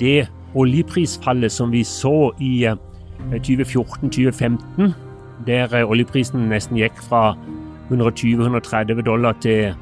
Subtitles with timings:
[0.00, 2.66] det oljeprisfallet som vi så i
[3.32, 4.92] 2014-2015,
[5.46, 7.34] der oljeprisen nesten gikk fra
[7.90, 9.74] 120-130 dollar til,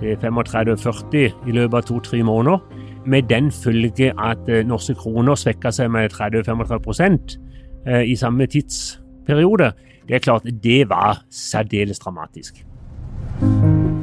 [0.00, 2.60] til 35-40 i løpet av to-tre måneder,
[3.08, 7.38] med den følge at norske kroner svekka seg med 30-35%
[8.04, 9.72] i samme tidsperiode,
[10.08, 12.64] det er klart det var særdeles dramatisk.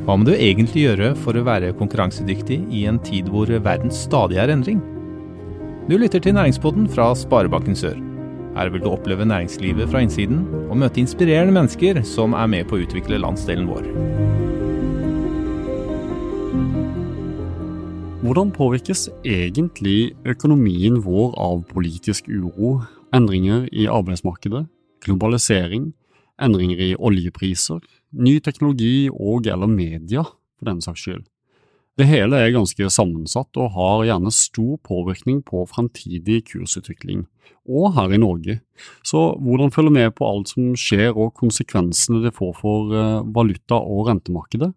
[0.08, 4.40] Hva må du egentlig gjøre for å være konkurransedyktig i en tid hvor verden stadig
[4.40, 4.80] er endring?
[5.88, 7.94] Du lytter til Næringspodden fra Sparebanken Sør.
[8.58, 12.76] Her vil du oppleve næringslivet fra innsiden og møte inspirerende mennesker som er med på
[12.76, 13.88] å utvikle landsdelen vår.
[18.26, 22.82] Hvordan påvirkes egentlig økonomien vår av politisk uro,
[23.16, 24.66] endringer i arbeidsmarkedet,
[25.08, 25.94] globalisering,
[26.36, 27.80] endringer i oljepriser,
[28.12, 30.28] ny teknologi og eller media,
[30.60, 31.24] for den saks skyld.
[31.98, 37.24] Det hele er ganske sammensatt og har gjerne stor påvirkning på fremtidig kursutvikling,
[37.66, 38.60] og her i Norge.
[39.02, 43.82] Så hvordan følge med på alt som skjer og konsekvensene det får for eh, valuta-
[43.82, 44.70] og rentemarkedet?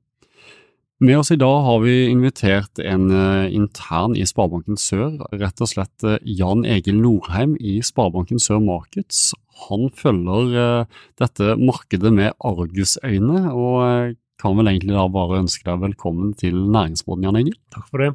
[1.00, 5.70] Med oss i dag har vi invitert en eh, intern i Sparebanken Sør, rett og
[5.70, 9.30] slett eh, Jan Egil Norheim i Sparebanken Sør Markets.
[9.68, 10.84] Han følger
[11.20, 17.26] dette markedet med argusøyne, og kan vel egentlig da bare ønske deg velkommen til Næringsbåten,
[17.26, 17.56] Jan Egil.
[17.74, 18.14] Takk for det.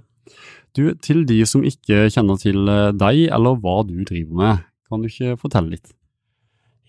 [0.75, 5.01] Du, Til de som ikke kjenner til uh, deg eller hva du driver med, kan
[5.03, 5.93] du ikke fortelle litt?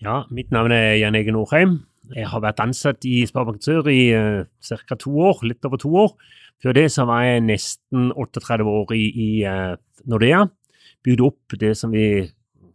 [0.03, 1.79] Ja, mitt navn er Jan Egil Norheim.
[2.15, 4.97] Jeg har vært ansatt i Sparebank Sør i uh, ca.
[4.99, 6.15] to år, litt over to år.
[6.63, 9.29] Før det så var jeg nesten 38 år i, i
[10.09, 10.47] Nordea.
[11.05, 12.25] Bygde opp det som vi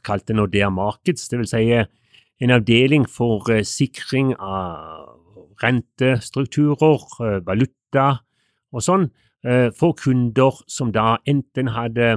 [0.07, 1.51] kalte Nordea Markets, dvs.
[1.51, 5.19] Si en avdeling for uh, sikring av
[5.63, 8.07] rentestrukturer, uh, valuta
[8.73, 9.09] og sånn,
[9.47, 12.17] uh, for kunder som da enten hadde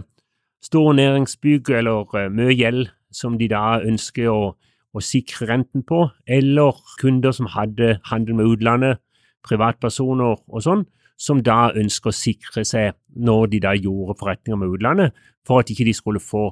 [0.66, 4.56] store næringsbygg eller mye gjeld som de da ønsker å,
[4.96, 9.02] å sikre renten på, eller kunder som hadde handel med utlandet,
[9.46, 10.84] privatpersoner og sånn,
[11.22, 15.14] som da ønsker å sikre seg når de da gjorde forretninger med utlandet,
[15.48, 16.50] for at ikke de skulle få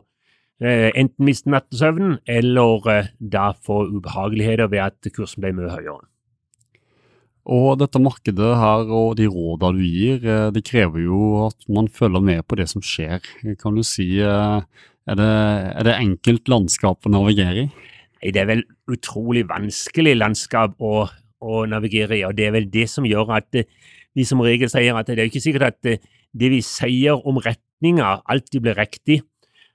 [0.62, 6.06] Eh, enten miste nattesøvnen eller eh, da få ubehageligheter ved at kursen ble mye høyere.
[7.44, 11.90] Og dette markedet her og de rådene du gir, eh, det krever jo at man
[11.92, 13.20] følger med på det som skjer.
[13.60, 14.64] Kan du si, er
[15.20, 15.32] det,
[15.76, 17.68] er det enkelt landskap å navigere i?
[18.24, 21.10] Nei, Det er vel utrolig vanskelig landskap å,
[21.44, 23.52] å, navigere i, og det er vel det som gjør at
[24.16, 28.22] vi som regel sier at det er ikke sikkert at det vi sier om retninga
[28.24, 29.20] alltid blir riktig.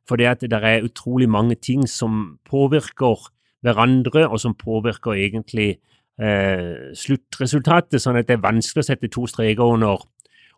[0.08, 3.28] For det det er utrolig mange ting som påvirker
[3.60, 5.82] hverandre, og som påvirker egentlig
[6.18, 10.02] eh, sluttresultatet, sånn at det er vanskelig å sette to streker under,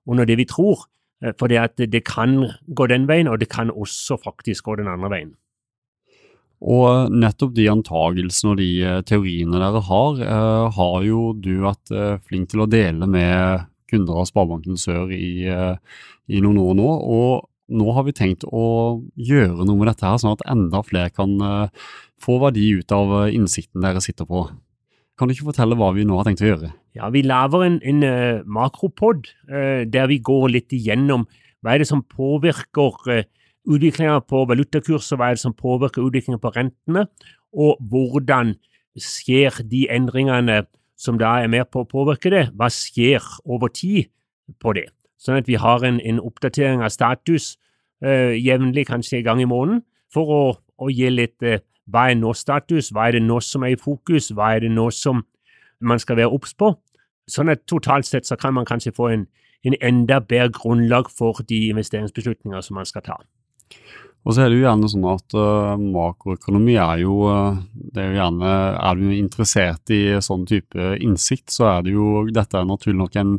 [0.09, 0.87] under det vi tror.
[1.23, 4.91] Eh, for det det kan gå den veien, og det kan også faktisk gå den
[4.91, 5.35] andre veien.
[6.61, 11.93] Og nettopp de antagelsene og de eh, teoriene dere har, eh, har jo du vært
[11.93, 15.77] eh, flink til å dele med kunder av Sparebanken Sør i, eh,
[16.29, 16.91] i noen år nå.
[16.91, 21.13] og nå har vi tenkt å gjøre noe med dette her, sånn at enda flere
[21.15, 21.37] kan
[22.19, 24.41] få verdi ut av innsikten dere sitter på.
[25.21, 26.71] Kan du ikke fortelle hva vi nå har tenkt å gjøre?
[26.97, 31.27] Ja, Vi lager en, en uh, makropod der vi går litt igjennom
[31.61, 33.27] hva er det som påvirker uh,
[33.69, 37.05] utviklinga på valutakurser, hva er det som påvirker utviklinga på rentene,
[37.53, 38.55] og hvordan
[38.97, 40.63] skjer de endringene
[41.01, 44.09] som da er med på å påvirke det, hva skjer over tid
[44.61, 44.89] på det
[45.21, 47.55] sånn at vi har en, en oppdatering av status
[48.05, 49.83] uh, jevnlig, kanskje en gang i måneden,
[50.13, 50.43] for å,
[50.81, 51.61] å gi litt uh,
[51.91, 54.73] hva er nå status, hva er det nå som er i fokus, hva er det
[54.75, 55.25] nå som
[55.81, 56.75] man skal være obs på.
[57.31, 59.27] Sånn at totalt sett så kan man kanskje få en,
[59.65, 63.21] en enda bedre grunnlag for de investeringsbeslutninger som man skal ta.
[64.21, 68.11] Og så er det jo gjerne sånn at uh, makroøkonomi er jo uh, det er
[68.11, 72.69] jo gjerne Er du interessert i sånn type innsikt, så er det jo Dette er
[72.69, 73.33] naturlig nok en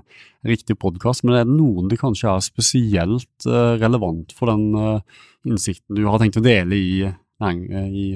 [0.48, 5.04] riktig podkast, men er det noen det kanskje er spesielt uh, relevant for den
[5.46, 8.08] innsikten du har tenkt å dele i, i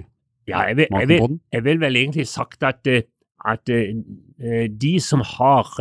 [0.47, 2.87] ja, jeg vil, jeg, vil, jeg vil, vel egentlig sagt at,
[3.45, 3.71] at
[4.81, 5.71] de som har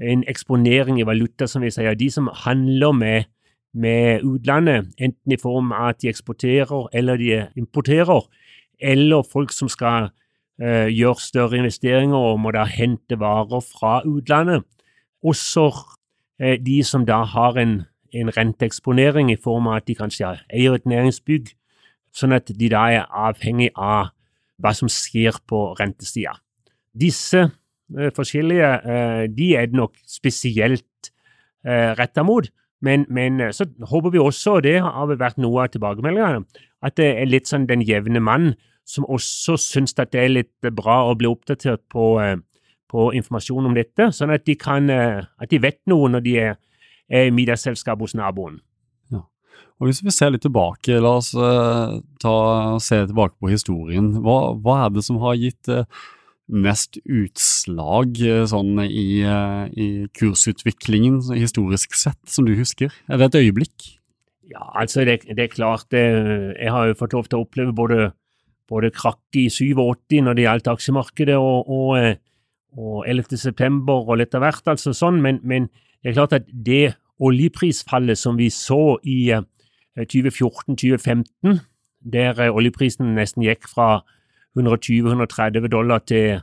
[0.00, 3.28] en eksponering i valuta, som vi sier, de som handler med
[3.74, 8.26] med utlandet, enten i form av at de eksporterer eller de importerer,
[8.80, 10.10] eller folk som skal
[10.62, 14.64] uh, gjøre større investeringer og må da hente varer fra utlandet.
[15.22, 17.82] Også uh, de som da har en,
[18.14, 21.54] en, renteeksponering i form av at de kanskje eier et næringsbygg,
[22.16, 24.10] sånn at de da er avhengig av
[24.60, 26.34] hva som skjer på rentesida.
[26.96, 28.70] Disse uh, forskjellige
[29.34, 31.12] de er det nok spesielt
[31.66, 32.48] uh, retta mot.
[32.80, 36.46] Men, men, så håper vi også, og det har vært noe av tilbakemeldingene,
[36.80, 38.54] at det er litt sånn den jevne mann
[38.88, 42.06] som også syns at det er litt bra å bli oppdatert på,
[42.88, 46.56] på informasjon om dette, sånn at de, kan, at de vet noe når de er,
[47.12, 48.56] er i middagsselskap hos naboen.
[49.80, 52.34] Og Hvis vi ser litt tilbake, la oss uh, ta,
[52.84, 54.12] se tilbake på historien.
[54.20, 55.86] Hva, hva, er det som har gitt uh,
[56.52, 59.86] mest utslag uh, sånn i, i,
[60.20, 62.92] kursutviklingen historisk sett, som du husker?
[63.08, 63.94] Er det et øyeblikk?
[64.52, 66.02] Ja, altså det, det er klart det,
[66.58, 68.10] Jeg har jo fått lov til å oppleve både,
[68.68, 72.18] både krakk i 87 når det gjaldt aksjemarkedet, og, og,
[72.76, 73.38] og 11.
[73.40, 75.70] september og litt av hvert, altså sånn, men, men
[76.02, 79.30] det er klart at det oljeprisfallet som vi så i
[80.04, 81.58] 2014-2015, eh,
[82.00, 84.02] der eh, oljeprisen nesten gikk fra
[84.58, 86.40] 120-130 dollar til,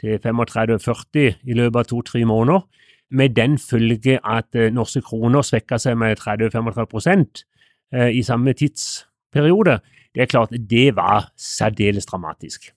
[0.00, 2.64] til 35-40 i løpet av to-tre måneder,
[3.12, 7.44] med den følge at eh, norske kroner svekka seg med 30-35%
[7.92, 9.74] i samme tidsperiode.
[10.14, 12.70] Det er klart, det var særdeles dramatisk.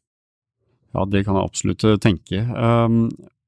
[0.91, 2.41] Ja, det kan jeg absolutt tenke.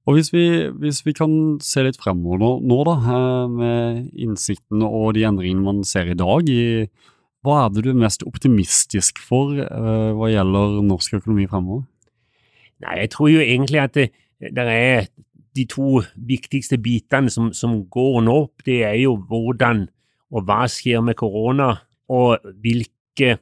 [0.08, 0.46] Og hvis vi,
[0.80, 1.32] hvis vi, kan
[1.64, 2.96] se litt fremover nå, nå, da,
[3.52, 6.88] med innsikten og de endringene man ser i dag, i,
[7.44, 11.84] hva er det du er mest optimistisk for uh, hva gjelder norsk økonomi fremover?
[12.86, 14.08] Nei, Jeg tror jo egentlig at det,
[14.40, 15.10] det er
[15.58, 18.64] de to viktigste bitene som, som, går nå opp.
[18.66, 19.88] Det er jo hvordan
[20.28, 21.72] og hva skjer med korona,
[22.12, 23.38] og hvilke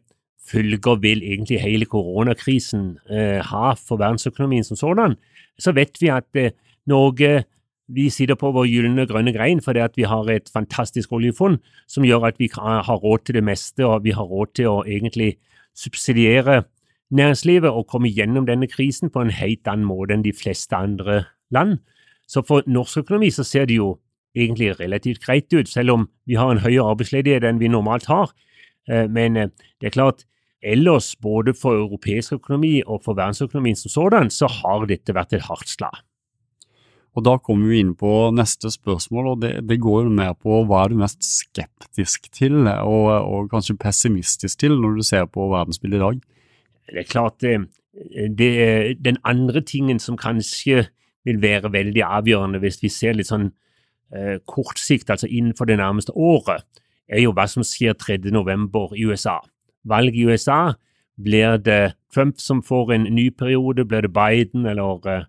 [0.46, 5.18] følger vil egentlig hele koronakrisen eh, ha for verdensøkonomien som sådan
[5.60, 6.52] så vet vi at eh,
[6.86, 7.44] Norge
[7.88, 12.06] vi sitter på vår gylne grønne grein fordi at vi har et fantastisk oljefond som
[12.06, 15.36] gjør at vi har råd til det meste, og vi har råd til å egentlig
[15.78, 16.64] subsidiere
[17.14, 21.26] næringslivet og komme gjennom denne krisen på en helt annen måte enn de fleste andre
[21.54, 21.78] land.
[22.28, 24.00] Så for norsk økonomi så ser det jo
[24.36, 28.34] egentlig relativt greit ut, selv om vi har en høyere arbeidsledighet enn vi normalt har.
[28.90, 30.26] Eh, men eh, det er klart,
[30.66, 35.46] ellers, både for europeisk økonomi og for verdensøkonomien som sådan, så har dette vært et
[35.48, 36.02] hardt slag.
[37.16, 40.84] Og Da kommer vi inn på neste spørsmål, og det, det går mer på hva
[40.84, 46.02] er du mest skeptisk til og, og, kanskje pessimistisk til når du ser på verdensbildet
[46.02, 46.20] i dag?
[46.92, 47.56] Det er klart det,
[48.36, 50.90] det, Den andre tingen som kanskje
[51.26, 53.48] vil være veldig avgjørende hvis vi ser litt sånn
[54.12, 56.68] eh, kort sikt, altså innenfor det nærmeste året,
[57.08, 58.68] er jo hva som skjer 3.11.
[59.00, 59.40] i USA
[59.86, 60.74] valg i USA.
[61.24, 63.86] Blir det Trump som får en ny periode?
[63.86, 65.26] Blir det Biden, eller uh,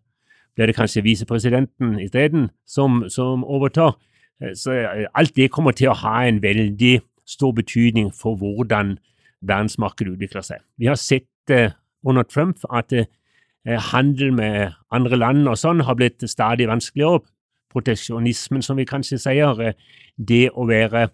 [0.54, 3.96] blir det kanskje visepresidenten isteden som, som overtar?
[4.42, 8.96] Uh, så uh, alt det kommer til å ha en veldig stor betydning for hvordan
[9.46, 10.62] verdensmarkedet utvikler seg.
[10.78, 11.24] Vi har sett
[12.06, 12.92] under Trump at
[13.66, 17.20] handel med andre land og sånn har blitt stadig vanskeligere.
[17.70, 19.74] Proteksjonismen, som vi kanskje sier,
[20.16, 21.08] det å være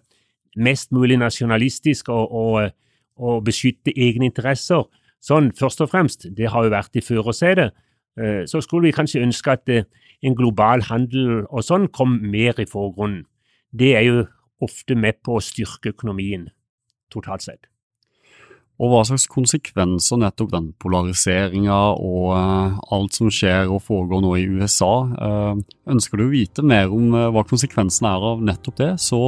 [0.55, 2.71] mest mulig nasjonalistisk og, og
[3.15, 4.85] å beskytte egne interesser.
[5.23, 7.73] Sånn først og fremst, det har jo vært i førersetet.
[8.19, 9.85] Eh, så skulle vi kanskje ønske at eh,
[10.23, 13.25] en global handel og sånn kom mer i forgrunnen.
[13.73, 14.25] Det er jo
[14.63, 16.47] ofte med på å styrke økonomien
[17.13, 17.72] totalt sett.
[18.81, 24.31] Og hva slags konsekvenser nettopp den polariseringa og uh, alt som skjer og foregår nå
[24.39, 25.59] i USA, uh,
[25.93, 29.19] ønsker du å vite mer om uh, hva konsekvensene er av nettopp det, så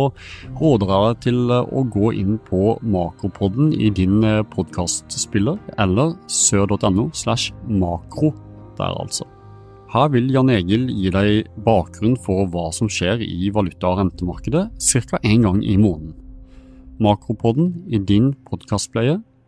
[0.57, 4.17] råder jeg deg til å gå inn på Makropodden i din
[4.49, 8.33] podkastspiller, eller sør.no slash makro
[8.79, 9.29] der, altså.
[9.93, 14.65] Her vil Jan Egil gi deg bakgrunn for hva som skjer i valuta- og rentemarkedet
[14.73, 15.21] ca.
[15.21, 16.17] én gang i måneden.
[16.99, 19.21] Makropodden i din podkastpleie